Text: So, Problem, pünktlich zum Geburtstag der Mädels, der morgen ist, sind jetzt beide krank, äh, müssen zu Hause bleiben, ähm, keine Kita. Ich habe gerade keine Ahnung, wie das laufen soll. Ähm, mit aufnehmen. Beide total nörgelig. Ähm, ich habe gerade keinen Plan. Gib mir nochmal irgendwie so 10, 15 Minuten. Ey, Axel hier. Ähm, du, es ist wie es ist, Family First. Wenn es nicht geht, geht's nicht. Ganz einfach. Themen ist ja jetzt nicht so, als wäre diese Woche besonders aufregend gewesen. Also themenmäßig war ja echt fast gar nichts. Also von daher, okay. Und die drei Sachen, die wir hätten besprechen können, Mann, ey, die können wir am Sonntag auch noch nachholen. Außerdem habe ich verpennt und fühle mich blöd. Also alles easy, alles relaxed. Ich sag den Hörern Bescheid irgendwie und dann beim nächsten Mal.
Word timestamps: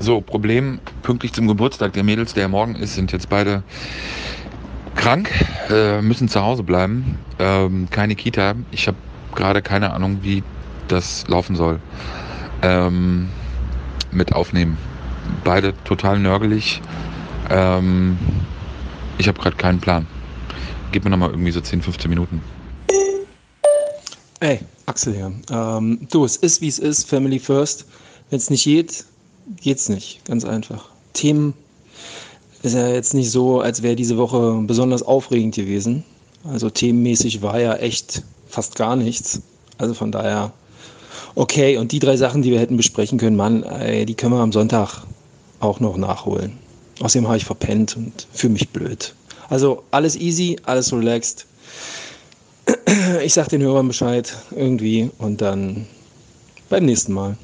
So, 0.00 0.20
Problem, 0.20 0.80
pünktlich 1.02 1.32
zum 1.32 1.46
Geburtstag 1.46 1.92
der 1.92 2.02
Mädels, 2.02 2.34
der 2.34 2.48
morgen 2.48 2.74
ist, 2.74 2.94
sind 2.94 3.12
jetzt 3.12 3.28
beide 3.28 3.62
krank, 4.96 5.30
äh, 5.70 6.02
müssen 6.02 6.28
zu 6.28 6.40
Hause 6.42 6.62
bleiben, 6.62 7.18
ähm, 7.38 7.88
keine 7.90 8.14
Kita. 8.14 8.54
Ich 8.70 8.86
habe 8.86 8.96
gerade 9.34 9.62
keine 9.62 9.92
Ahnung, 9.92 10.18
wie 10.22 10.42
das 10.88 11.26
laufen 11.28 11.56
soll. 11.56 11.80
Ähm, 12.62 13.28
mit 14.10 14.32
aufnehmen. 14.32 14.76
Beide 15.42 15.74
total 15.84 16.18
nörgelig. 16.18 16.80
Ähm, 17.50 18.18
ich 19.18 19.28
habe 19.28 19.40
gerade 19.40 19.56
keinen 19.56 19.80
Plan. 19.80 20.06
Gib 20.92 21.04
mir 21.04 21.10
nochmal 21.10 21.30
irgendwie 21.30 21.50
so 21.50 21.60
10, 21.60 21.82
15 21.82 22.08
Minuten. 22.08 22.40
Ey, 24.40 24.60
Axel 24.86 25.14
hier. 25.14 25.32
Ähm, 25.50 26.06
du, 26.10 26.24
es 26.24 26.36
ist 26.36 26.60
wie 26.60 26.68
es 26.68 26.78
ist, 26.78 27.08
Family 27.08 27.38
First. 27.38 27.86
Wenn 28.30 28.38
es 28.38 28.50
nicht 28.50 28.64
geht, 28.64 29.04
geht's 29.60 29.88
nicht. 29.88 30.24
Ganz 30.24 30.44
einfach. 30.44 30.88
Themen 31.12 31.54
ist 32.62 32.74
ja 32.74 32.88
jetzt 32.88 33.14
nicht 33.14 33.30
so, 33.30 33.60
als 33.60 33.82
wäre 33.82 33.96
diese 33.96 34.16
Woche 34.16 34.62
besonders 34.66 35.02
aufregend 35.02 35.54
gewesen. 35.54 36.04
Also 36.44 36.70
themenmäßig 36.70 37.42
war 37.42 37.60
ja 37.60 37.74
echt 37.76 38.22
fast 38.48 38.76
gar 38.76 38.96
nichts. 38.96 39.40
Also 39.78 39.94
von 39.94 40.12
daher, 40.12 40.52
okay. 41.34 41.76
Und 41.76 41.92
die 41.92 41.98
drei 41.98 42.16
Sachen, 42.16 42.42
die 42.42 42.50
wir 42.50 42.60
hätten 42.60 42.76
besprechen 42.76 43.18
können, 43.18 43.36
Mann, 43.36 43.62
ey, 43.62 44.06
die 44.06 44.14
können 44.14 44.32
wir 44.32 44.40
am 44.40 44.52
Sonntag 44.52 45.02
auch 45.60 45.80
noch 45.80 45.96
nachholen. 45.96 46.52
Außerdem 47.00 47.26
habe 47.26 47.38
ich 47.38 47.44
verpennt 47.44 47.96
und 47.96 48.26
fühle 48.32 48.52
mich 48.52 48.68
blöd. 48.68 49.14
Also 49.48 49.82
alles 49.90 50.16
easy, 50.16 50.56
alles 50.64 50.92
relaxed. 50.92 51.46
Ich 53.22 53.34
sag 53.34 53.48
den 53.48 53.62
Hörern 53.62 53.88
Bescheid 53.88 54.34
irgendwie 54.52 55.10
und 55.18 55.40
dann 55.40 55.86
beim 56.68 56.86
nächsten 56.86 57.12
Mal. 57.12 57.36